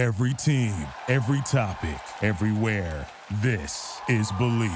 [0.00, 0.72] Every team,
[1.08, 3.06] every topic, everywhere.
[3.42, 4.70] This is Bleav.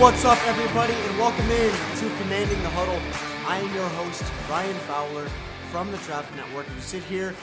[0.00, 2.98] What's up, everybody, and welcome in to Commanding the Huddle.
[3.46, 5.28] I am your host, Ryan Fowler
[5.70, 6.66] from the Draft Network.
[6.74, 7.34] We sit here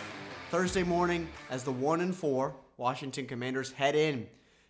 [0.50, 4.27] Thursday morning as the one and four Washington Commanders head in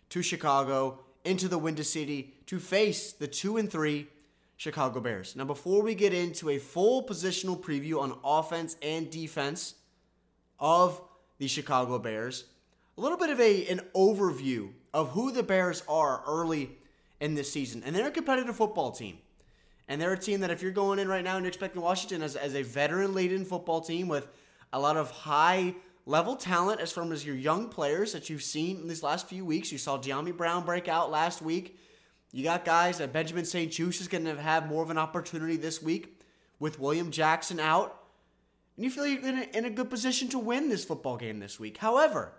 [0.08, 4.08] to Chicago into the Windy City to face the two and three
[4.56, 5.36] Chicago Bears.
[5.36, 9.76] Now, before we get into a full positional preview on offense and defense
[10.58, 11.00] of
[11.38, 12.46] the Chicago Bears,
[12.96, 16.70] a little bit of a an overview of who the Bears are early
[17.20, 17.84] in this season.
[17.86, 19.18] And they're a competitive football team.
[19.86, 22.22] And they're a team that if you're going in right now and you're expecting Washington
[22.22, 24.26] as, as a veteran laden football team with
[24.72, 25.74] a lot of high
[26.06, 29.44] level talent as far as your young players that you've seen in these last few
[29.44, 29.70] weeks.
[29.70, 31.78] You saw Dyami Brown break out last week.
[32.32, 33.70] You got guys that Benjamin St.
[33.70, 36.20] Juste is going to have more of an opportunity this week
[36.58, 38.02] with William Jackson out.
[38.76, 41.40] And you feel you're in a, in a good position to win this football game
[41.40, 41.78] this week.
[41.78, 42.32] However,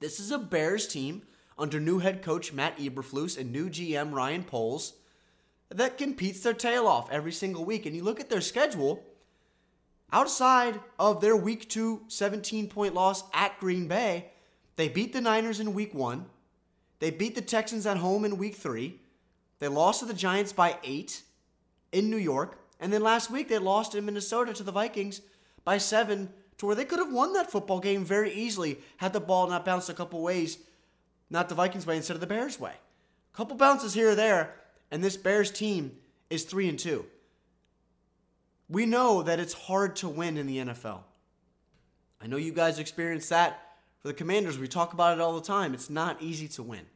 [0.00, 1.22] this is a Bears team
[1.58, 4.94] under new head coach Matt Eberflus and new GM Ryan Poles
[5.70, 7.86] that competes their tail off every single week.
[7.86, 9.04] And you look at their schedule,
[10.12, 14.26] outside of their week two 17 point loss at Green Bay,
[14.76, 16.26] they beat the Niners in week one.
[17.00, 19.00] They beat the Texans at home in week three.
[19.60, 21.22] They lost to the Giants by eight
[21.92, 22.58] in New York.
[22.80, 25.20] And then last week they lost in Minnesota to the Vikings
[25.64, 29.20] by seven to where they could have won that football game very easily had the
[29.20, 30.58] ball not bounced a couple ways
[31.30, 32.72] not the Vikings way instead of the Bears way.
[32.72, 34.54] A couple bounces here or there,
[34.90, 35.96] and this Bears team
[36.30, 37.04] is 3 and 2.
[38.68, 41.00] We know that it's hard to win in the NFL.
[42.20, 43.60] I know you guys experience that
[44.00, 44.58] for the Commanders.
[44.58, 45.74] We talk about it all the time.
[45.74, 46.86] It's not easy to win.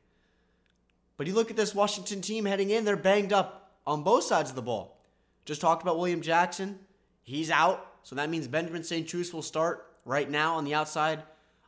[1.17, 4.51] But you look at this Washington team heading in, they're banged up on both sides
[4.51, 4.99] of the ball.
[5.45, 6.79] Just talked about William Jackson.
[7.23, 9.07] He's out, so that means Benjamin St.
[9.07, 11.23] Juste will start right now on the outside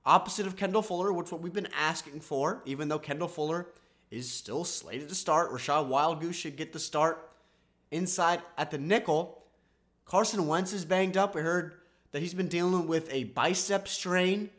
[0.05, 3.69] opposite of Kendall Fuller, which what we've been asking for, even though Kendall Fuller
[4.11, 5.51] is still slated to start.
[5.53, 7.31] Rachad Wildgoose should get the start
[7.91, 9.44] inside at the nickel.
[10.05, 11.35] Carson Wentz is banged up.
[11.35, 11.75] We heard
[12.13, 14.51] that he's been dealing with a bicep strain.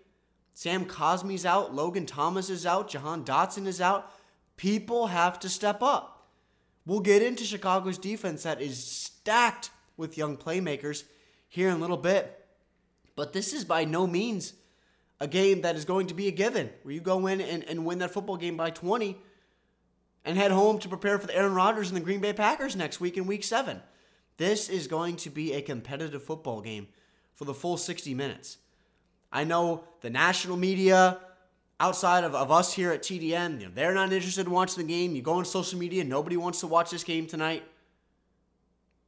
[0.53, 1.73] Sam Cosmi's out.
[1.73, 2.89] Logan Thomas is out.
[2.89, 4.11] Jahan Dotson is out.
[4.57, 6.28] People have to step up.
[6.85, 11.03] We'll get into Chicago's defense that is stacked with young playmakers
[11.47, 12.45] here in a little bit.
[13.16, 14.53] But this is by no means
[15.19, 17.85] a game that is going to be a given, where you go in and, and
[17.85, 19.17] win that football game by 20
[20.25, 23.00] and head home to prepare for the Aaron Rodgers and the Green Bay Packers next
[23.00, 23.81] week in week seven.
[24.38, 26.88] This is going to be a competitive football game
[27.35, 28.57] for the full 60 minutes.
[29.31, 31.19] I know the national media,
[31.79, 34.94] outside of, of us here at TDN, you know, they're not interested in watching the
[34.94, 35.16] game.
[35.16, 37.63] You go on social media, nobody wants to watch this game tonight.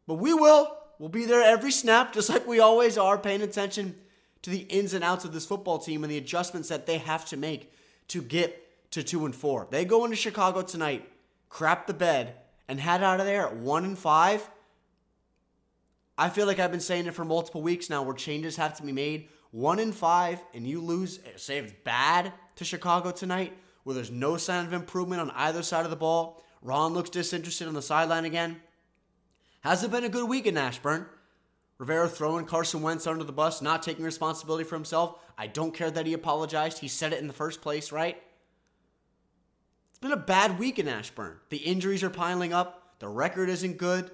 [0.06, 0.76] But we will.
[1.00, 3.96] We'll be there every snap, just like we always are, paying attention
[4.42, 7.26] to the ins and outs of this football team and the adjustments that they have
[7.26, 7.72] to make
[8.08, 9.68] to get to two and four.
[9.70, 11.08] They go into Chicago tonight,
[11.50, 12.36] crap the bed,
[12.68, 14.50] and head out of there at one and five.
[16.18, 18.84] I feel like I've been saying it for multiple weeks now where changes have to
[18.84, 19.30] be made.
[19.52, 24.38] One in five, and you lose, say it's bad to Chicago tonight, where there's no
[24.38, 26.44] sign of improvement on either side of the ball.
[26.62, 28.60] Ron looks disinterested on the sideline again.
[29.62, 31.06] Hasn't been a good week in Ashburn.
[31.78, 35.20] Rivera throwing Carson Wentz under the bus, not taking responsibility for himself.
[35.38, 36.80] I don't care that he apologized.
[36.80, 38.18] He said it in the first place, right?
[39.92, 41.38] It's been a bad week in Ashburn.
[41.50, 42.96] The injuries are piling up.
[43.00, 44.10] The record isn't good.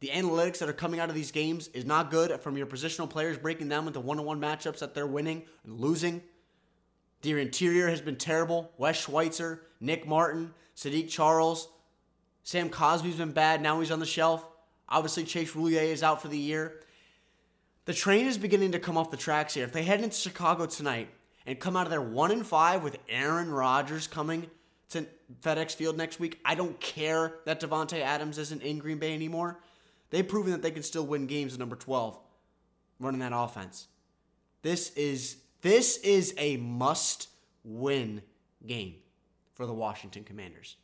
[0.00, 3.08] The analytics that are coming out of these games is not good from your positional
[3.08, 6.22] players breaking down into one on one matchups that they're winning and losing.
[7.22, 8.70] Their interior has been terrible.
[8.76, 11.68] Wes Schweitzer, Nick Martin, Saahdiq Charles,
[12.42, 13.62] Sam Cosmi's been bad.
[13.62, 14.46] Now he's on the shelf.
[14.88, 16.80] Obviously, Chase Roullier is out for the year.
[17.86, 19.64] The train is beginning to come off the tracks here.
[19.64, 21.08] If they head into Chicago tonight
[21.46, 24.50] and come out of there one and five with Aaron Rodgers coming
[24.90, 25.06] to
[25.42, 29.58] FedEx Field next week, I don't care that Davante Adams isn't in Green Bay anymore.
[30.14, 32.16] They've proven that they can still win games at number 12
[33.00, 33.88] running that offense.
[34.62, 38.22] This is this is a must-win
[38.64, 38.94] game
[39.54, 40.76] for the Washington Commanders.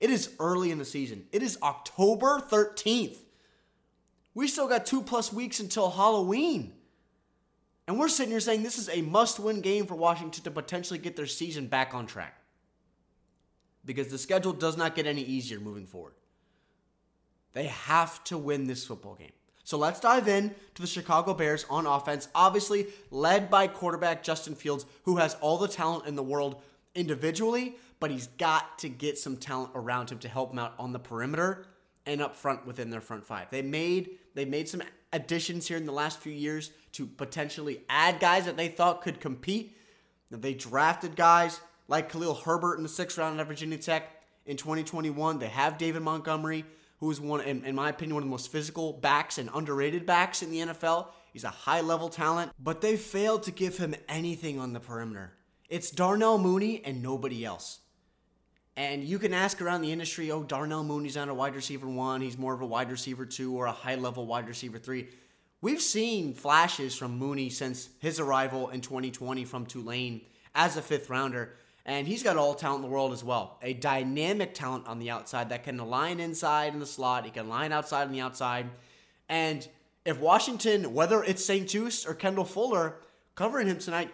[0.00, 1.24] It is early in the season.
[1.32, 3.16] It is October 13th.
[4.34, 6.74] We still got two plus weeks until Halloween.
[7.88, 10.98] And we're sitting here saying this is a must win game for Washington to potentially
[10.98, 12.38] get their season back on track.
[13.82, 16.12] Because the schedule does not get any easier moving forward.
[17.54, 19.32] They have to win this football game.
[19.64, 24.54] So let's dive in to the Chicago Bears on offense, obviously led by quarterback Justin
[24.54, 26.60] Fields, who has all the talent in the world
[26.94, 30.92] individually, but he's got to get some talent around him to help him out on
[30.92, 31.66] the perimeter
[32.04, 33.48] and up front within their front five.
[33.50, 38.20] They made they made some additions here in the last few years to potentially add
[38.20, 39.76] guys that they thought could compete.
[40.30, 44.10] They drafted guys like Khalil Herbert in the sixth round at Virginia Tech
[44.44, 45.38] in 2021.
[45.38, 46.64] They have David Montgomery,
[47.04, 50.06] who is one, in, in my opinion, one of the most physical backs and underrated
[50.06, 51.08] backs in the NFL.
[51.34, 55.34] He's a high level talent, but they failed to give him anything on the perimeter.
[55.68, 57.80] It's Darnell Mooney and nobody else.
[58.74, 62.22] And you can ask around the industry, oh, Darnell Mooney's not a wide receiver one.
[62.22, 65.08] He's more of a wide receiver two or a high level wide receiver three.
[65.60, 70.22] We've seen flashes from Mooney since his arrival in 2020 from Tulane
[70.54, 71.52] as a fifth rounder.
[71.86, 73.58] And he's got all talent in the world as well.
[73.62, 77.24] A dynamic talent on the outside that can align inside in the slot.
[77.24, 78.70] He can line outside on the outside.
[79.28, 79.66] And
[80.04, 82.96] if Washington, whether it's St-Juste or Kendall Fuller
[83.34, 84.10] covering him tonight,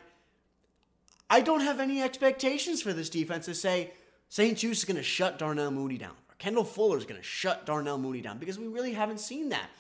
[1.29, 3.93] I don't have any expectations for this defense to say
[4.31, 7.67] St-Juste is going to shut Darnell Mooney down or Kendall Fuller is going to shut
[7.67, 9.71] Darnell Mooney down because we really haven't seen that.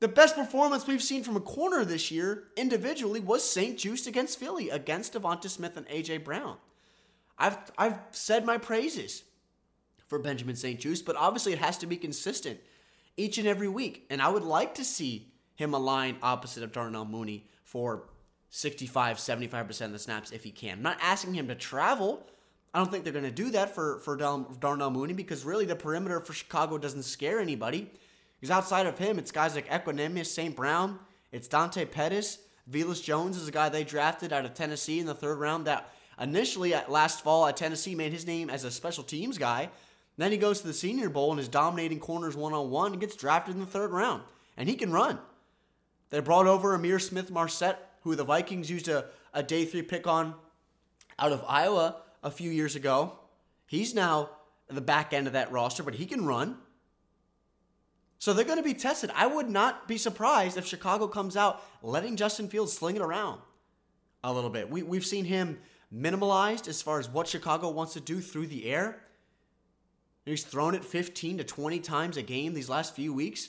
[0.00, 4.70] The best performance we've seen from a corner this year individually was St-Juste against Philly,
[4.70, 6.18] against DeVonta Smith and A.J.
[6.18, 6.56] Brown.
[7.38, 9.24] I've I've said my praises
[10.06, 10.78] for Benjamin St.
[10.78, 12.60] Juste, but obviously it has to be consistent
[13.16, 14.06] each and every week.
[14.10, 18.08] And I would like to see him align opposite of Darnell Mooney for
[18.50, 20.78] 65, 75% of the snaps if he can.
[20.78, 22.26] I'm not asking him to travel.
[22.74, 25.76] I don't think they're going to do that for, for Darnell Mooney because really the
[25.76, 27.90] perimeter for Chicago doesn't scare anybody.
[28.38, 30.54] Because outside of him, it's guys like Equanimeous St.
[30.56, 30.98] Brown,
[31.30, 32.38] it's Dante Pettis.
[32.70, 35.90] Velus Jones is a guy they drafted out of Tennessee in the third round that
[36.20, 39.70] initially at last fall at Tennessee made his name as a special teams guy.
[40.16, 43.00] Then he goes to the Senior Bowl and is dominating corners one on one and
[43.00, 44.22] gets drafted in the third round.
[44.56, 45.18] And he can run.
[46.10, 50.34] They brought over Ihmir Smith-Marsette, who the Vikings used a, a day three pick on
[51.18, 53.18] out of Iowa a few years ago.
[53.66, 54.28] He's now
[54.68, 56.58] the back end of that roster, but he can run.
[58.18, 59.10] So they're going to be tested.
[59.14, 63.40] I would not be surprised if Chicago comes out letting Justin Fields sling it around
[64.22, 64.70] a little bit.
[64.70, 65.58] We, we've seen him
[65.94, 68.98] minimalized as far as what Chicago wants to do through the air.
[70.24, 73.48] He's thrown it 15 to 20 times a game these last few weeks.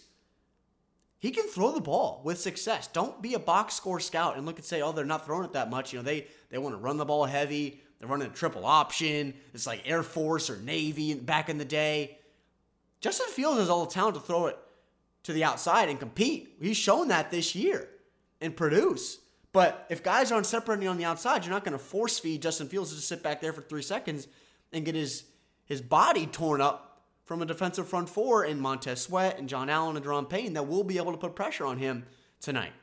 [1.20, 2.88] He can throw the ball with success.
[2.88, 5.54] Don't be a box score scout and look and say, oh, they're not throwing it
[5.54, 5.94] that much.
[5.94, 7.82] You know, they, they want to run the ball heavy.
[7.98, 9.34] They're running a triple option.
[9.54, 12.18] It's like Air Force or Navy back in the day.
[13.00, 14.58] Justin Fields has all the talent to throw it
[15.24, 16.58] to the outside and compete.
[16.62, 17.88] He's shown that this year
[18.42, 19.20] and produce.
[19.54, 22.68] But if guys aren't separating on the outside, you're not going to force feed Justin
[22.68, 24.28] Fields to sit back there for three seconds
[24.74, 25.24] and get his
[25.66, 29.96] his body torn up from a defensive front four in Montez Sweat and John Allen
[29.96, 32.06] and Daron Payne that will be able to put pressure on him
[32.42, 32.74] tonight.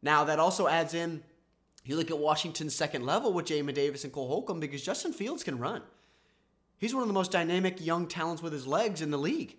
[0.00, 1.22] Now that also adds in
[1.84, 5.42] you look at Washington's second level with Jamin Davis and Cole Holcomb because Justin Fields
[5.42, 5.82] can run.
[6.78, 9.56] He's one of the most dynamic young talents with his legs in the league.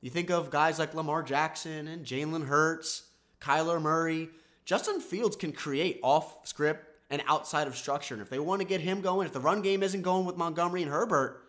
[0.00, 3.04] You think of guys like Lamar Jackson and Jalen Hurts,
[3.40, 4.28] Kyler Murray,
[4.64, 8.14] Justin Fields can create off script and outside of structure.
[8.14, 10.36] And if they want to get him going, if the run game isn't going with
[10.36, 11.42] Montgomery and Herbert,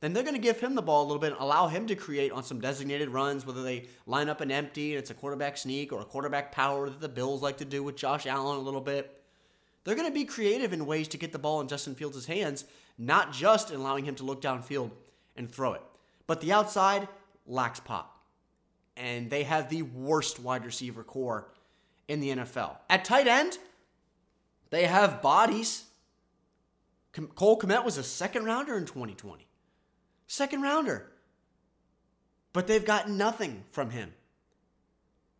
[0.00, 1.94] then they're going to give him the ball a little bit and allow him to
[1.94, 5.56] create on some designated runs, whether they line up an empty and it's a quarterback
[5.56, 8.60] sneak or a quarterback power that the Bills like to do with Josh Allen a
[8.60, 9.22] little bit.
[9.84, 12.64] They're going to be creative in ways to get the ball in Justin Fields' hands,
[12.98, 14.90] not just in allowing him to look downfield
[15.36, 15.82] and throw it.
[16.26, 17.06] But the outside
[17.46, 18.12] lacks pop.
[18.96, 21.46] And they have the worst wide receiver corps
[22.08, 22.76] in the NFL.
[22.88, 23.58] At tight end,
[24.70, 25.84] they have bodies.
[27.34, 29.46] Cole Kmet was a second rounder in 2020.
[30.26, 31.10] Second rounder.
[32.52, 34.12] But they've got nothing from him.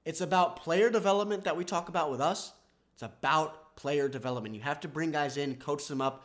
[0.05, 2.53] It's about player development that we talk about with us.
[2.95, 4.55] It's about player development.
[4.55, 6.25] You have to bring guys in, coach them up,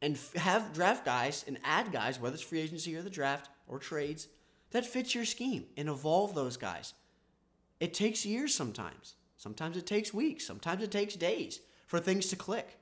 [0.00, 3.78] and have draft guys and add guys, whether it's free agency or the draft or
[3.78, 4.28] trades,
[4.70, 6.94] that fits your scheme and evolve those guys.
[7.80, 9.14] It takes years sometimes.
[9.38, 12.76] Sometimes it takes weeks, sometimes it takes days for things to click.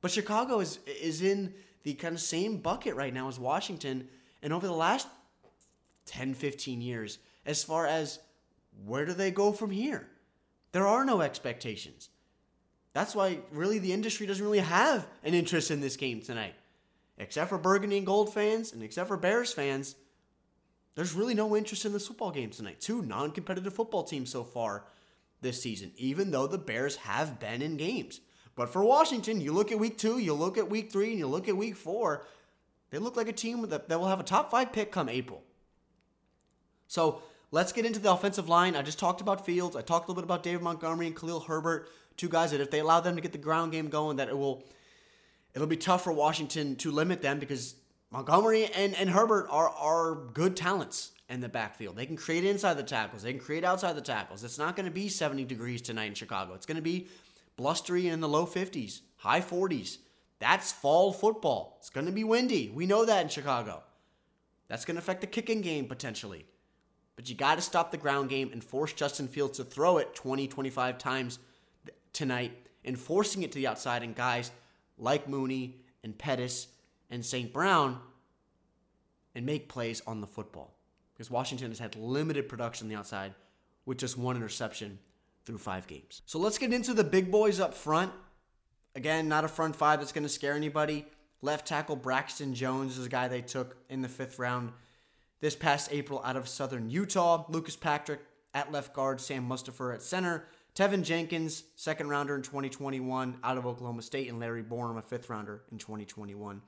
[0.00, 4.08] But Chicago is is in the kind of same bucket right now as Washington
[4.42, 5.06] and over the last
[6.06, 8.18] 10, 15 years as far as
[8.84, 10.08] where do they go from here?
[10.72, 12.08] There are no expectations.
[12.94, 16.54] That's why really the industry doesn't really have an interest in this game tonight.
[17.18, 19.94] Except for Burgundy and Gold fans and except for Bears fans,
[20.94, 22.80] there's really no interest in this football game tonight.
[22.80, 24.84] Two non competitive football teams so far
[25.44, 28.20] this season, even though the Bears have been in games.
[28.56, 31.28] But for Washington, you look at week two, you look at week three, and you
[31.28, 32.26] look at week four,
[32.90, 35.42] they look like a team that, that will have a top five pick come April.
[36.88, 38.74] So let's get into the offensive line.
[38.74, 39.76] I just talked about Fields.
[39.76, 42.70] I talked a little bit about David Montgomery and Khalil Herbert, two guys that if
[42.70, 44.64] they allow them to get the ground game going, that it will
[45.54, 47.76] it'll be tough for Washington to limit them because
[48.10, 51.96] Montgomery and, and Herbert are are good talents in the backfield.
[51.96, 53.22] They can create inside the tackles.
[53.22, 54.44] They can create outside the tackles.
[54.44, 56.54] It's not going to be 70 degrees tonight in Chicago.
[56.54, 57.08] It's going to be
[57.56, 59.98] blustery in the low 50s, high 40s.
[60.38, 61.76] That's fall football.
[61.80, 62.70] It's going to be windy.
[62.70, 63.82] We know that in Chicago.
[64.68, 66.46] That's going to affect the kicking game potentially.
[67.16, 70.14] But you got to stop the ground game and force Justin Fields to throw it
[70.14, 71.38] 20, 25 times
[72.12, 74.02] tonight, and forcing it to the outside.
[74.02, 74.50] And guys
[74.98, 76.68] like Mooney and Pettis
[77.10, 77.52] and St.
[77.52, 77.98] Brown
[79.34, 80.74] and make plays on the football.
[81.14, 83.34] Because Washington has had limited production on the outside
[83.86, 84.98] with just one interception
[85.44, 86.22] through five games.
[86.26, 88.12] So let's get into the big boys up front.
[88.96, 91.06] Again, not a front five that's going to scare anybody.
[91.42, 94.72] Left tackle Braxton Jones is a guy they took in the fifth round
[95.40, 97.44] this past April out of Southern Utah.
[97.48, 98.20] Lucas Patrick
[98.54, 100.44] at left guard, Sam Mustipher at center,
[100.74, 105.28] Teven Jenkins, second rounder in 2021 out of Oklahoma State, and Larry Borom, a fifth
[105.28, 106.62] rounder in 2021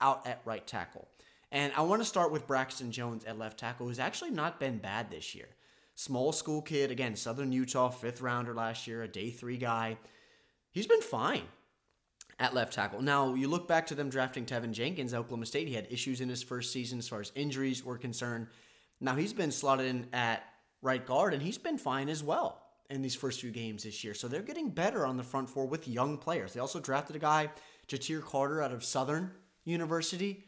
[0.00, 1.08] out at right tackle.
[1.52, 4.78] And I want to start with Braxton Jones at left tackle, who's actually not been
[4.78, 5.48] bad this year.
[5.96, 9.98] Small school kid, again, Southern Utah, fifth rounder last year, a day three guy.
[10.70, 11.42] He's been fine
[12.38, 13.02] at left tackle.
[13.02, 15.68] Now, you look back to them drafting Teven Jenkins, at Oklahoma State.
[15.68, 18.46] He had issues in his first season as far as injuries were concerned.
[19.00, 20.44] Now, he's been slotted in at
[20.82, 24.14] right guard, and he's been fine as well in these first few games this year.
[24.14, 26.52] So they're getting better on the front four with young players.
[26.52, 27.50] They also drafted a guy,
[27.88, 29.32] Ja'Tyre Carter, out of Southern
[29.64, 30.44] University.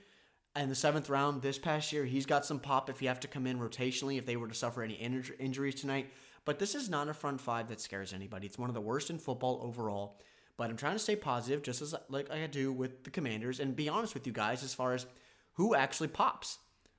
[0.54, 3.28] In the seventh round this past year, he's got some pop if you have to
[3.28, 6.12] come in rotationally if they were to suffer any injuries tonight.
[6.44, 8.46] But this is not a front five that scares anybody.
[8.46, 10.20] It's one of the worst in football overall.
[10.58, 13.74] But I'm trying to stay positive, just as like I do with the Commanders, and
[13.74, 15.06] be honest with you guys as far as
[15.54, 16.58] who actually pops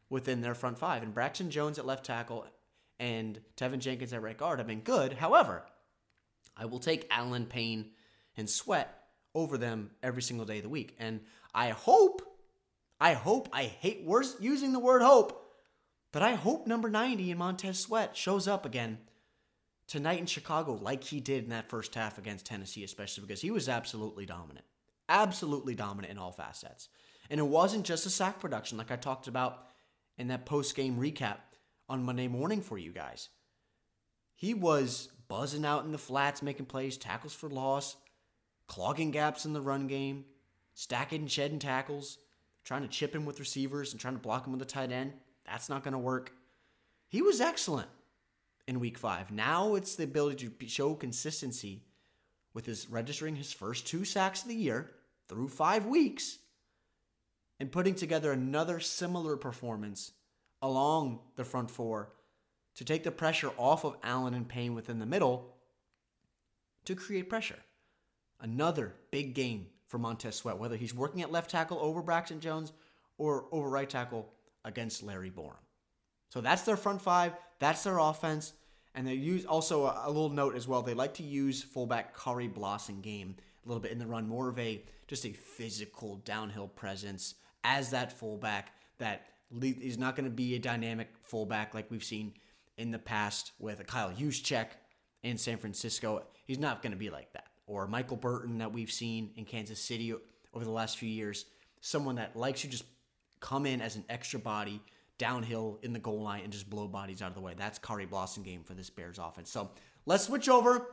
[0.10, 1.03] within their front five.
[1.03, 2.48] And Braxton Jones at left tackle
[3.00, 5.13] and Teven Jenkins at right guard have been good.
[5.13, 5.65] However,
[6.57, 7.91] I will take Allen Payne
[8.36, 9.03] and Sweat
[9.36, 10.95] over them every single day of the week.
[11.00, 11.22] And
[11.53, 12.22] I hope,
[13.00, 15.51] I hope, I hate worse using the word hope,
[16.12, 19.00] but I hope number 90 in Montez Sweat shows up again
[19.88, 23.51] tonight in Chicago like he did in that first half against Tennessee, especially because he
[23.51, 24.65] was absolutely dominant.
[25.09, 26.89] Absolutely dominant in all facets.
[27.29, 29.67] And it wasn't just a sack production like I talked about
[30.17, 31.38] in that post game recap
[31.89, 33.29] on Monday morning for you guys.
[34.35, 37.95] He was buzzing out in the flats, making plays, tackles for loss,
[38.67, 40.25] clogging gaps in the run game,
[40.73, 42.17] stacking and shedding tackles,
[42.63, 45.13] trying to chip him with receivers and trying to block him with the tight end.
[45.46, 46.34] That's not going to work.
[47.08, 47.89] He was excellent
[48.67, 49.32] in week five.
[49.32, 51.84] Now it's the ability to show consistency
[52.53, 54.91] with his registering his first two sacks of the year
[55.27, 56.38] through five weeks
[57.60, 60.12] and putting together another similar performance
[60.62, 62.13] along the front four
[62.75, 65.53] to take the pressure off of Allen and Payne within the middle
[66.86, 67.60] to create pressure.
[68.39, 72.73] Another big game for Montez Sweat, whether he's working at left tackle over Braxton Jones
[73.19, 74.33] or over right tackle
[74.65, 75.53] against Larry Borom.
[76.29, 77.33] So that's their front five.
[77.59, 78.53] That's their offense.
[78.95, 80.81] And they use also a, a little note as well.
[80.81, 84.57] They like to use fullback Khari Blasingame a little bit in the run, more of
[84.57, 89.27] a just a physical downhill presence as that fullback that
[89.62, 92.33] He's not going to be a dynamic fullback like we've seen
[92.79, 94.69] in the past with a Kyle Juszczyk
[95.21, 96.23] in San Francisco.
[96.45, 97.45] He's not going to be like that.
[97.65, 100.13] Or Michael Burton that we've seen in Kansas City
[100.53, 101.46] over the last few years.
[101.82, 102.86] Someone that likes to just
[103.39, 104.82] come in as an extra body
[105.17, 107.53] downhill in the goal line and just blow bodies out of the way.
[107.55, 109.50] That's Khari Blasingame for this Bears offense.
[109.50, 109.72] So
[110.05, 110.88] let's switch over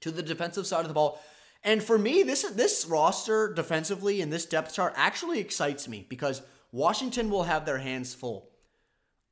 [0.00, 1.20] to the defensive side of the ball.
[1.62, 6.42] And for me, this this roster defensively and this depth chart actually excites me because
[6.72, 8.50] Washington will have their hands full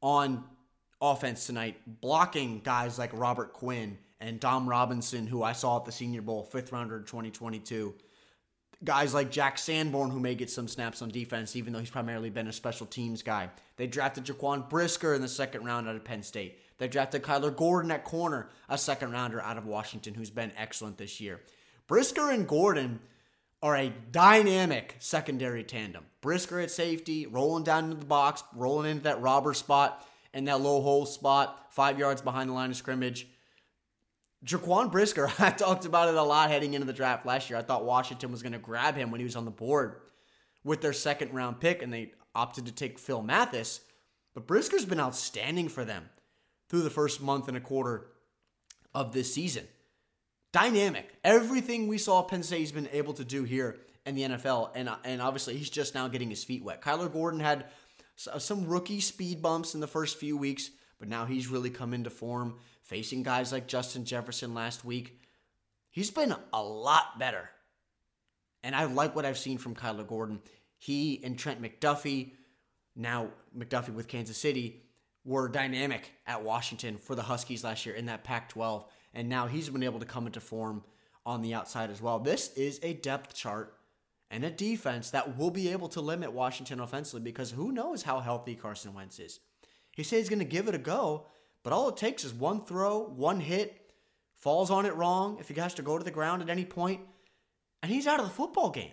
[0.01, 0.45] on
[1.01, 5.93] offense tonight, blocking guys like Robert Quinn and Dom Robinson, who I saw at the
[5.93, 7.93] Senior Bowl, fifth rounder in 2022.
[8.85, 12.31] Guys like Jack Sanborn, who may get some snaps on defense, even though he's primarily
[12.31, 13.51] been a special teams guy.
[13.77, 16.59] They drafted Jaquan Brisker in the second round out of Penn State.
[16.79, 20.99] They drafted Kyler Gordon at corner, a second rounder out of Washington, who's been excellent
[20.99, 21.41] this year.
[21.87, 23.01] Brisker and Gordon
[23.61, 26.05] are a dynamic secondary tandem.
[26.21, 30.61] Brisker at safety, rolling down into the box, rolling into that robber spot and that
[30.61, 33.27] low hole spot, five yards behind the line of scrimmage.
[34.45, 37.59] Jaquan Brisker, I talked about it a lot heading into the draft last year.
[37.59, 39.97] I thought Washington was going to grab him when he was on the board
[40.65, 43.81] with their second round pick, and they opted to take Phil Mathis.
[44.35, 46.09] But Brisker's been outstanding for them
[46.69, 48.07] through the first month and a quarter
[48.95, 49.67] of this season
[50.53, 51.09] dynamic.
[51.25, 54.91] Everything we saw Penn State has been able to do here in the NFL, and
[55.05, 56.83] and obviously he's just now getting his feet wet.
[56.83, 57.67] Kyler Gordon had
[58.17, 60.71] some rookie speed bumps in the first few weeks,
[61.03, 65.19] but now he's really come into form, facing guys like Justin Jefferson last week.
[65.91, 67.51] He's been a lot better.
[68.63, 70.41] And I like what I've seen from Kyler Gordon.
[70.79, 72.35] He and Trent McDuffie,
[72.95, 74.85] now McDuffie with Kansas City,
[75.25, 78.85] were dynamic at Washington for the Huskies last year in that Pac 12.
[79.13, 80.85] And now he's been able to come into form
[81.27, 82.21] on the outside as well.
[82.21, 83.77] This is a depth chart
[84.31, 88.21] and a defense that will be able to limit Washington offensively because who knows how
[88.21, 89.41] healthy Carson Wentz is.
[89.93, 91.27] He says he's going to give it a go,
[91.63, 93.93] but all it takes is one throw, one hit,
[94.37, 97.01] falls on it wrong, if he has to go to the ground at any point,
[97.83, 98.93] and he's out of the football game.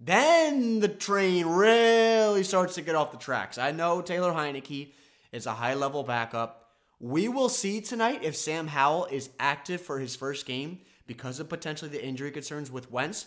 [0.00, 3.58] Then the train really starts to get off the tracks.
[3.58, 4.92] I know Taylor Heinicke
[5.30, 6.70] is a high level backup.
[6.98, 11.48] We will see tonight if Sam Howell is active for his first game because of
[11.48, 13.26] potentially the injury concerns with Wentz.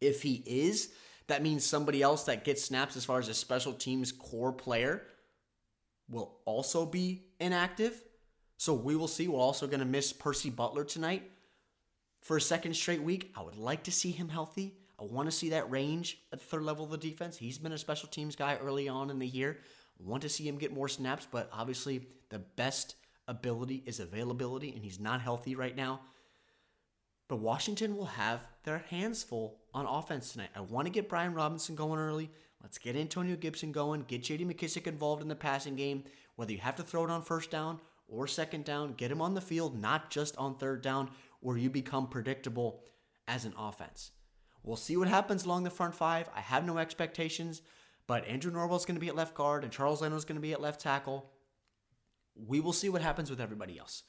[0.00, 0.90] If he is,
[1.26, 5.02] that means somebody else that gets snaps as far as a special teams core player
[6.08, 8.02] will also be inactive.
[8.56, 9.28] So we will see.
[9.28, 11.30] We're also going to miss Percy Butler tonight
[12.22, 13.32] for a second straight week.
[13.36, 14.74] I would like to see him healthy.
[15.00, 17.36] I want to see that range at third level of the defense.
[17.36, 19.58] He's been a special teams guy early on in the year.
[20.00, 22.96] I want to see him get more snaps, but obviously the best
[23.28, 26.00] ability is availability, and he's not healthy right now.
[27.28, 30.48] But Washington will have their hands full on offense tonight.
[30.56, 32.30] I want to get Brian Robinson going early.
[32.62, 34.02] Let's get Antonio Gibson going.
[34.02, 36.04] Get JD McKissic involved in the passing game.
[36.36, 39.34] Whether you have to throw it on first down or second down, get him on
[39.34, 41.10] the field, not just on third down,
[41.40, 42.82] where you become predictable
[43.26, 44.10] as an offense.
[44.62, 46.28] We'll see what happens along the front five.
[46.34, 47.62] I have no expectations,
[48.06, 50.52] but Andrew Norwell's going to be at left guard and Charles Leno's going to be
[50.52, 51.30] at left tackle.
[52.34, 54.02] We will see what happens with everybody else.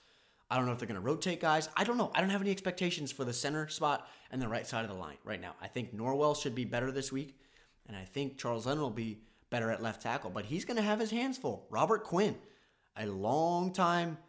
[0.49, 1.69] I don't know if they're going to rotate guys.
[1.77, 2.11] I don't know.
[2.15, 4.97] I don't have any expectations for the center spot and the right side of the
[4.97, 5.53] line right now.
[5.61, 7.39] I think Norwell should be better this week,
[7.89, 9.19] and I think Charles Leno will be
[9.49, 11.65] better at left tackle, but he's going to have his hands full.
[11.71, 12.35] Robert Quinn,
[12.95, 14.19] a long time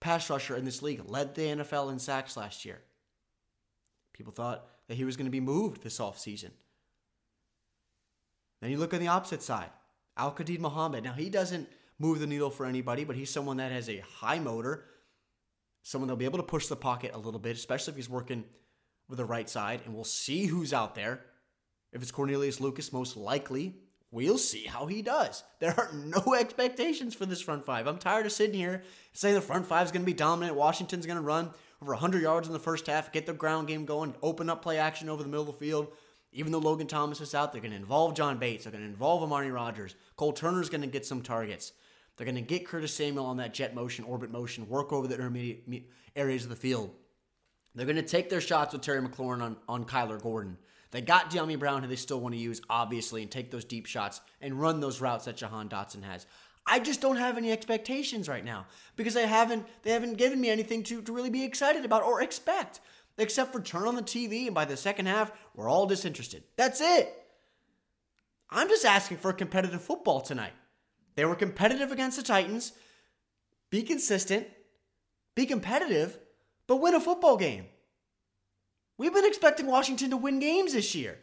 [0.00, 2.82] pass rusher in this league, led the NFL in sacks last year.
[4.12, 6.50] People thought that he was going to be moved this offseason.
[8.60, 9.70] Then you look on the opposite side.
[10.18, 11.04] Al Quadin Muhammad.
[11.04, 14.38] Now, he doesn't move the needle for anybody, but he's someone that has a high
[14.38, 14.84] motor,
[15.82, 18.44] someone that'll be able to push the pocket a little bit, especially if he's working
[19.08, 19.80] with the right side.
[19.84, 21.22] And we'll see who's out there.
[21.96, 23.74] If it's Cornelius Lucas, most likely,
[24.10, 25.42] we'll see how he does.
[25.60, 27.86] There are no expectations for this front five.
[27.86, 28.82] I'm tired of sitting here
[29.14, 30.58] saying the front five is going to be dominant.
[30.58, 33.86] Washington's going to run over 100 yards in the first half, get the ground game
[33.86, 35.88] going, open up play action over the middle of the field.
[36.32, 38.64] Even though Logan Thomas is out, they're going to involve John Bates.
[38.64, 39.94] They're going to involve Armani Rogers.
[40.16, 41.72] Cole Turner's going to get some targets.
[42.16, 45.14] They're going to get Curtis Samuel on that jet motion, orbit motion, work over the
[45.14, 46.90] intermediate areas of the field.
[47.74, 50.58] They're going to take their shots with Terry McLaurin on, on Kyler Gordon.
[50.90, 53.86] They got Dyami Brown, who they still want to use, obviously, and take those deep
[53.86, 56.26] shots and run those routes that Jahan Dotson has.
[56.66, 60.50] I just don't have any expectations right now because they haven't they haven't given me
[60.50, 62.80] anything to, to really be excited about or expect.
[63.18, 66.42] Except for turn on the TV and by the second half, we're all disinterested.
[66.56, 67.12] That's it.
[68.50, 70.52] I'm just asking for competitive football tonight.
[71.14, 72.72] They were competitive against the Titans.
[73.70, 74.46] Be consistent,
[75.34, 76.18] be competitive,
[76.66, 77.66] but win a football game.
[78.98, 81.18] We've been expecting Washington to win games this year.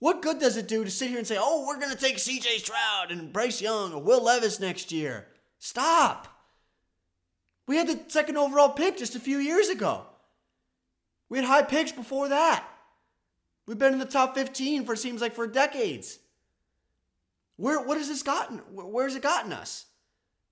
[0.00, 2.16] What good does it do to sit here and say, oh, we're going to take
[2.16, 5.26] CJ Stroud and Bryce Young or Will Levis next year?
[5.58, 6.28] Stop.
[7.66, 10.06] We had the second overall pick just a few years ago.
[11.28, 12.64] We had high picks before that.
[13.66, 16.18] We've been in the top 15 for seems like for decades.
[17.56, 18.58] Where what has this gotten?
[18.70, 19.86] Where has it gotten us?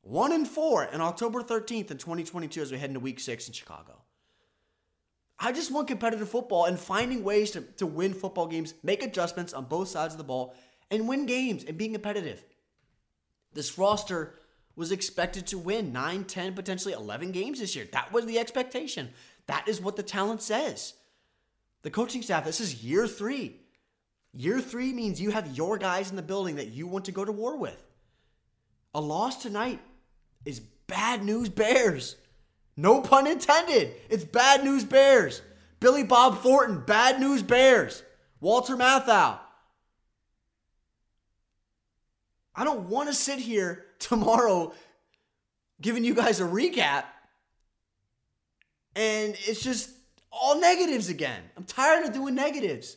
[0.03, 3.55] One and four on October 13th in 2022 as we head into week six in
[3.55, 4.03] Chicago.
[5.39, 9.53] I just want competitive football and finding ways to, to win football games, make adjustments
[9.53, 10.55] on both sides of the ball,
[10.91, 12.43] and win games and being competitive.
[13.53, 14.35] This roster
[14.77, 17.87] was expected to win 9, 10, potentially 11 games this year.
[17.93, 19.11] That was the expectation.
[19.47, 20.95] That is what the talent says.
[21.83, 23.57] The coaching staff, this is year three.
[24.33, 27.25] Year three means you have your guys in the building that you want to go
[27.25, 27.83] to war with.
[28.95, 29.81] A loss tonight
[30.45, 32.17] is bad news, Bears.
[32.77, 33.95] No pun intended.
[34.11, 35.43] It's bad news Bears.
[35.81, 38.03] Billy Bob Thornton, bad news Bears.
[38.41, 39.39] Walter Matthau.
[42.55, 44.73] I don't want to sit here tomorrow
[45.81, 47.05] giving you guys a recap
[48.97, 49.91] and it's just
[50.33, 51.43] all negatives again.
[51.57, 52.97] I'm tired of doing negatives.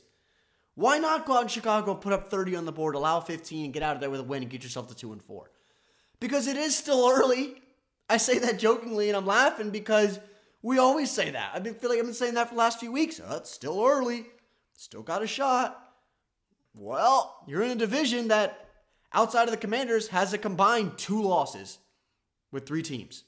[0.75, 3.73] Why not go out in Chicago, put up 30 on the board, allow 15, and
[3.73, 5.51] get out of there with a win and get yourself to 2 and 4?
[6.21, 7.55] Because it is still early.
[8.09, 10.19] I say that jokingly and I'm laughing because
[10.61, 11.51] we always say that.
[11.53, 13.21] I've feel like I've been saying that for the last few weeks.
[13.25, 14.25] Oh, it's still early.
[14.75, 15.79] Still got a shot.
[16.73, 18.67] Well, you're in a division that
[19.13, 21.77] outside of the Commanders has a combined two losses.
[22.51, 23.25] with three teams.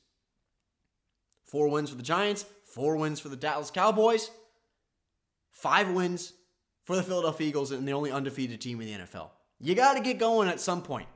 [1.45, 4.31] Four wins for the Giants, four wins for the Dallas Cowboys,
[5.51, 6.33] five wins
[6.85, 9.29] for the Philadelphia Eagles, and the only undefeated team in the NFL.
[9.59, 11.07] You got to get going at some point.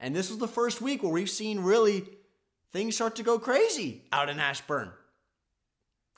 [0.00, 2.04] And this was the first week where we've seen really
[2.72, 4.90] things start to go crazy out in Ashburn.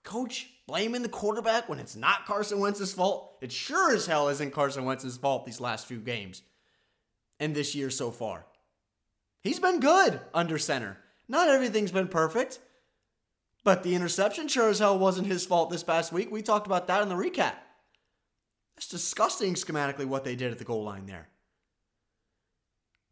[0.02, 3.38] Coach blaming the quarterback when it's not Carson Wentz's fault.
[3.40, 6.42] It sure as hell isn't Carson Wentz's fault these last few games
[7.38, 8.46] and this year so far.
[9.42, 10.98] He's been good under center.
[11.28, 12.58] Not everything's been perfect,
[13.64, 16.30] but the interception sure as hell wasn't his fault this past week.
[16.30, 17.54] We talked about that in the recap.
[18.76, 21.28] It's disgusting schematically what they did at the goal line there.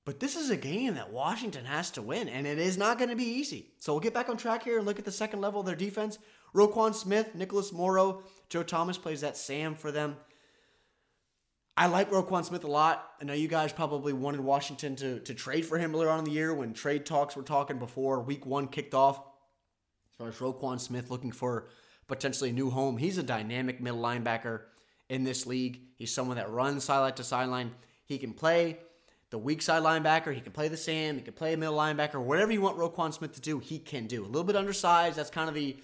[0.09, 3.11] But this is a game that Washington has to win, and it is not going
[3.11, 3.73] to be easy.
[3.77, 5.77] So we'll get back on track here and look at the second level of their
[5.77, 6.19] defense.
[6.55, 10.17] Roquan Smith, Nicholas Morrow, Joe Thomas plays that Sam for them.
[11.77, 13.07] I like Roquan Smith a lot.
[13.21, 16.25] I know you guys probably wanted Washington to, to trade for him earlier on in
[16.25, 19.19] the year when trade talks were talking before week one kicked off.
[19.19, 21.69] As far as Roquan Smith looking for
[22.07, 24.63] potentially a new home, he's a dynamic middle linebacker
[25.11, 25.83] in this league.
[25.99, 27.73] He's someone that runs sideline to sideline.
[28.07, 28.79] He can play
[29.31, 30.35] the weak side linebacker.
[30.35, 31.17] He can play the Sam.
[31.17, 32.23] He can play a middle linebacker.
[32.23, 34.25] Whatever you want Roquan Smith to do, he can do.
[34.25, 35.17] A little bit undersized.
[35.17, 35.77] That's kind of the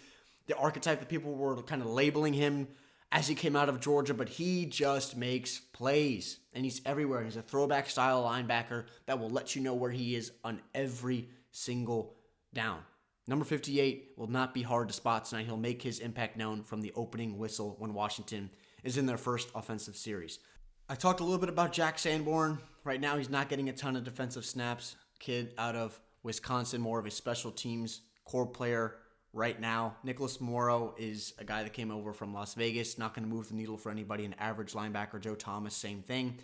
[0.47, 2.69] the archetype that people were kind of labeling him
[3.11, 7.23] as he came out of Georgia, but he just makes plays and he's everywhere.
[7.23, 11.29] He's a throwback style linebacker that will let you know where he is on every
[11.51, 12.15] single
[12.53, 12.81] down.
[13.27, 15.47] Number 58 will not be hard to spot tonight.
[15.47, 18.51] He'll make his impact known from the opening whistle when Washington
[18.83, 20.41] is in their first offensive series.
[20.87, 22.59] I talked a little bit about Jack Sanborn.
[22.85, 24.97] Right now, he's not getting a ton of defensive snaps.
[25.19, 28.97] Kid out of Wisconsin, more of a special teams core player
[29.33, 29.97] right now.
[30.05, 33.49] Nicholas Morrow is a guy that came over from Las Vegas, not going to move
[33.49, 34.27] the needle for anybody.
[34.27, 36.37] An average linebacker, Joe Thomas, same thing.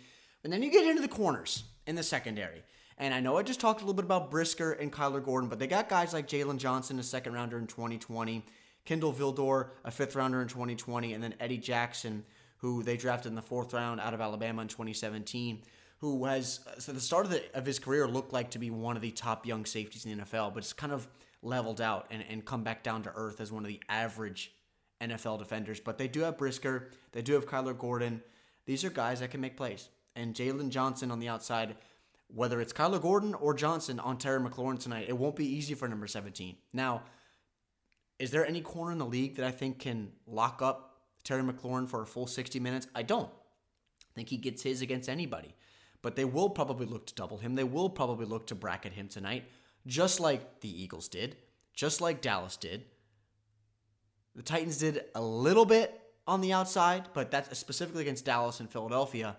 [0.43, 2.63] And then you get into the corners in the secondary.
[2.97, 5.59] And I know I just talked a little bit about Brisker and Kyler Gordon, but
[5.59, 8.43] they got guys like Jaylon Johnson, a second rounder in 2020,
[8.85, 12.25] Kindle Vildor, a fifth rounder in 2020, and then Eddie Jackson,
[12.61, 15.63] who they drafted in the fourth round out of Alabama in 2017,
[15.97, 18.95] who has, so the start of, the, of his career looked like to be one
[18.95, 21.07] of the top young safeties in the NFL, but it's kind of
[21.41, 24.53] leveled out and, and come back down to earth as one of the average
[25.01, 25.79] NFL defenders.
[25.79, 28.21] But they do have Brisker, they do have Kyler Gordon.
[28.67, 29.89] These are guys that can make plays.
[30.15, 31.75] And Jaylon Johnson on the outside,
[32.27, 35.87] whether it's Kyler Gordon or Johnson on Terry McLaurin tonight, it won't be easy for
[35.87, 36.55] number 17.
[36.73, 37.01] Now,
[38.19, 40.90] is there any corner in the league that I think can lock up
[41.23, 42.87] Terry McLaurin for a full 60 minutes?
[42.95, 43.29] I don't.
[44.15, 45.55] Think he gets his against anybody.
[46.01, 47.55] But they will probably look to double him.
[47.55, 49.45] They will probably look to bracket him tonight,
[49.85, 51.37] just like the Eagles did,
[51.73, 52.85] just like Dallas did.
[54.35, 58.69] The Titans did a little bit on the outside, but that's specifically against Dallas and
[58.69, 59.35] Philadelphia.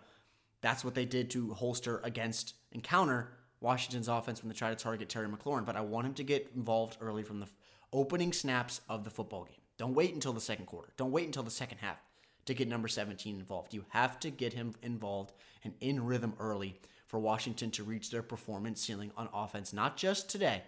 [0.61, 4.77] That's what they did to holster against and counter Washington's offense when they try to
[4.77, 5.65] target Terry McLaurin.
[5.65, 7.49] But I want him to get involved early from the
[7.93, 9.62] opening snaps of the football game.
[9.83, 10.93] Don't wait until the second quarter.
[10.97, 12.01] Don't wait until the second half
[12.45, 13.75] to get number 17 involved.
[13.75, 15.33] You have to get him involved
[15.65, 20.31] and in rhythm early for Washington to reach their performance ceiling on offense, not just
[20.31, 20.63] today,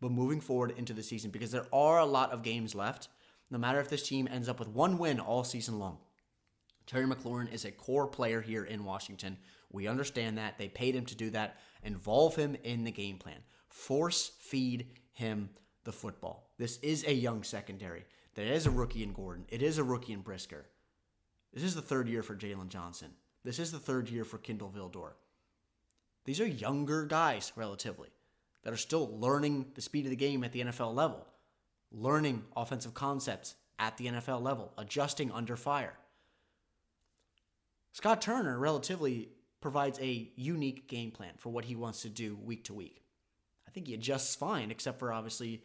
[0.00, 3.08] but moving forward into the season because there are a lot of games left,
[3.50, 5.98] no matter if this team ends up with one win all season long.
[6.86, 9.36] Terry McLaurin is a core player here in Washington.
[9.70, 10.56] We understand that.
[10.56, 11.58] They paid him to do that.
[11.82, 13.40] Involve him in the game plan.
[13.68, 15.50] Force feed him
[15.84, 16.48] the football.
[16.56, 18.06] This is a young secondary.
[18.36, 19.46] There is a rookie in Gordon.
[19.48, 20.66] It is a rookie in Brisker.
[21.54, 23.08] This is the third year for Jaylon Johnson.
[23.44, 25.12] This is the third year for Kindle Vildor.
[26.26, 28.10] These are younger guys, relatively,
[28.62, 31.26] that are still learning the speed of the game at the NFL level,
[31.90, 35.94] learning offensive concepts at the NFL level, adjusting under fire.
[37.92, 39.30] Scott Turner relatively
[39.62, 43.00] provides a unique game plan for what he wants to do week to week.
[43.66, 45.62] I think he adjusts fine, except for obviously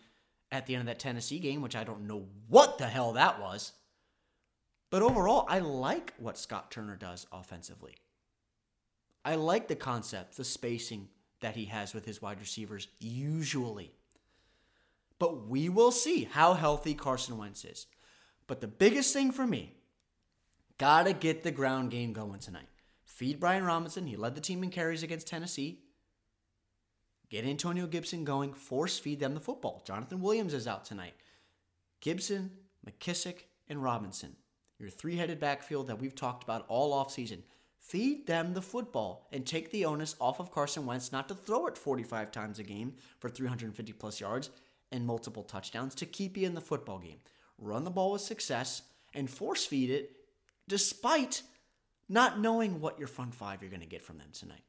[0.52, 3.40] at the end of that Tennessee game, which I don't know what the hell that
[3.40, 3.72] was.
[4.90, 7.96] But overall, I like what Scott Turner does offensively.
[9.24, 11.08] I like the concept, the spacing
[11.40, 13.92] that he has with his wide receivers, usually.
[15.20, 17.88] But we will see how healthy Carson Wentz is.
[18.48, 19.76] But the biggest thing for me,
[20.78, 22.68] gotta get the ground game going tonight.
[23.06, 24.08] Feed Brian Robinson.
[24.08, 25.80] He led the team in carries against Tennessee.
[27.32, 28.54] Get Antonio Gibson going.
[28.54, 29.82] Force feed them the football.
[29.86, 31.14] Jonathan Williams is out tonight.
[32.02, 32.52] Gibson,
[32.86, 34.36] McKissic, and Robinson.
[34.78, 37.44] Your three headed backfield that we've talked about all offseason.
[37.80, 41.68] Feed them the football and take the onus off of Carson Wentz not to throw
[41.68, 44.50] it 45 times a game for 350 plus yards
[44.92, 47.20] and multiple touchdowns to keep you in the football game.
[47.58, 48.82] Run the ball with success
[49.14, 50.12] and force feed it
[50.68, 51.44] despite
[52.10, 54.64] not knowing what your front five you're going to get from them tonight.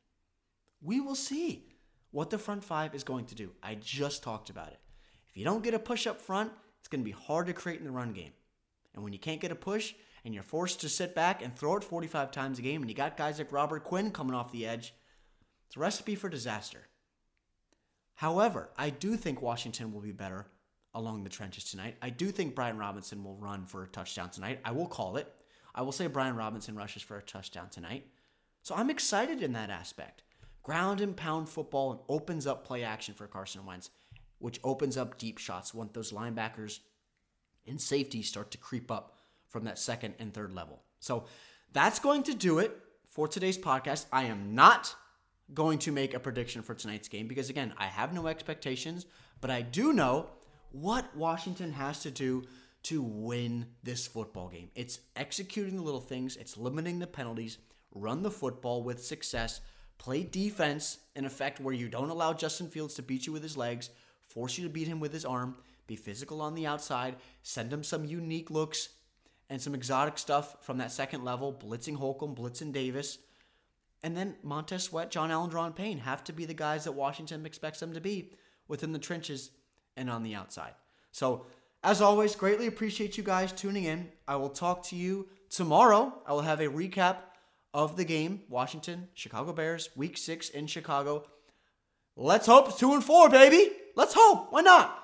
[0.81, 1.72] We will see.
[2.13, 3.51] What the front five is going to do.
[3.63, 4.79] I just talked about it.
[5.29, 7.81] If you don't get a push up front, it's going to be hard to create
[7.81, 8.33] in the run game.
[8.95, 9.95] And when you can't get a push
[10.25, 12.95] and you're forced to sit back and throw it 45 times a game, and you
[12.95, 14.95] got guys like Robert Quinn coming off the edge,
[15.67, 16.87] it's a recipe for disaster.
[18.15, 20.47] However, I do think Washington will be better
[20.95, 21.97] along the trenches tonight.
[22.03, 24.61] I do think Brian Robinson will run for a touchdown tonight.
[24.65, 25.33] I will call it.
[25.75, 28.07] I will say Brian Robinson rushes for a touchdown tonight.
[28.63, 30.23] So I'm excited in that aspect.
[30.63, 33.91] Ground and pound football and opens up play action for Carson Wentz,
[34.39, 36.81] which opens up deep shots once those linebackers
[37.67, 40.83] and safeties start to creep up from that second and third level.
[41.01, 41.25] So
[41.73, 42.77] that's going to do it
[43.09, 44.07] for today's podcast.
[44.13, 44.95] I am not
[45.53, 49.07] going to make a prediction for tonight's game because, again, I have no expectations,
[49.41, 50.31] but I do know
[50.71, 52.45] what Washington has to do
[52.85, 54.71] to win this football game.
[54.75, 57.59] It's executing the little things, it's limiting the penalties,
[57.95, 59.61] run the football with success,
[60.03, 63.57] play defense in effect where you don't allow Justin Fields to beat you with his
[63.57, 65.55] legs, force you to beat him with his arm,
[65.87, 68.89] be physical on the outside, send him some unique looks
[69.49, 73.19] and some exotic stuff from that second level, blitzing Holcomb, blitzing Davis.
[74.03, 77.47] And then Montez Sweat, John Allen, Daron Payne have to be the guys that Washington
[77.47, 78.33] expects them to be
[78.67, 79.53] within the trenches
[79.97, 80.73] and on the outside.
[81.13, 81.47] So,
[81.85, 84.09] as always, greatly appreciate you guys tuning in.
[84.27, 86.13] I will talk to you tomorrow.
[86.27, 87.19] I will have a recap
[87.75, 91.25] of the game Washington, Chicago Bears, week six in Chicago.
[92.17, 93.73] Let's hope it's two and four, baby.
[93.97, 94.53] Let's hope.
[94.53, 94.99] Why not?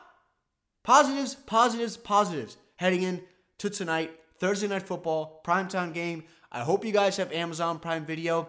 [0.85, 3.23] Positives, positives, positives heading in
[3.59, 6.25] to tonight, Thursday night football, primetime game.
[6.51, 8.49] I hope you guys have Amazon Prime Video.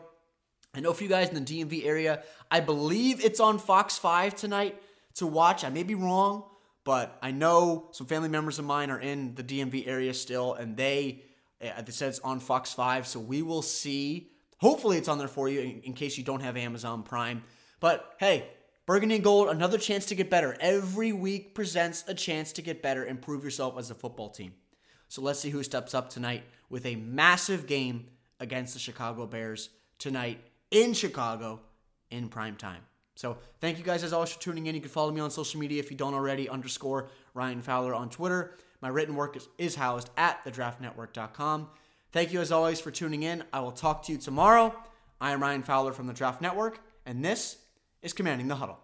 [0.74, 4.36] I know for you guys in the DMV area, I believe it's on Fox 5
[4.36, 4.82] tonight
[5.16, 5.64] to watch.
[5.64, 6.44] I may be wrong,
[6.84, 10.78] but I know some family members of mine are in the DMV area still, and
[10.78, 11.24] they,
[11.62, 13.08] Eh, they said it's on Fox 5.
[13.08, 14.32] So we will see.
[14.58, 17.44] Hopefully, it's on there for you in, in case you don't have Amazon Prime.
[17.80, 18.48] But hey,
[18.86, 20.58] Burgundy and Gold, another chance to get better.
[20.60, 24.54] Every week presents a chance to get better, improve yourself as a football team.
[25.08, 28.08] So let's see who steps up tonight with a massive game
[28.40, 30.40] against the Chicago Bears tonight
[30.72, 31.62] in Chicago
[32.10, 32.82] in prime time.
[33.16, 34.76] So thank you guys as always for tuning in.
[34.76, 38.10] You can follow me on social media if you don't already, underscore Ryan Fowler on
[38.10, 38.56] Twitter.
[38.82, 41.68] My written work is, is housed at thedraftnetwork.com.
[42.12, 43.44] Thank you as always for tuning in.
[43.54, 44.76] I will talk to you tomorrow.
[45.22, 47.58] I am Ryan Fowler from the Draft Network, and this
[48.02, 48.80] is Commanding the Huddle.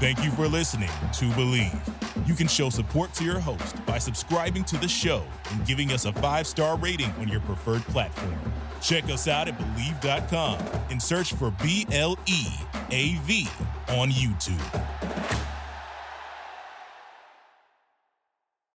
[0.00, 2.28] Thank you for listening to Bleav.
[2.28, 6.04] You can show support to your host by subscribing to the show and giving us
[6.04, 8.36] a five star rating on your preferred platform.
[8.82, 10.58] Check us out at Believe.com
[10.90, 12.46] and search for B L E
[12.90, 13.48] A V
[13.88, 15.43] on YouTube.